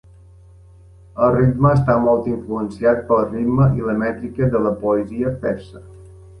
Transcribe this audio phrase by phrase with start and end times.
[1.25, 5.87] El ritme està molt influenciat pel ritme i la mètrica de la poesia persa.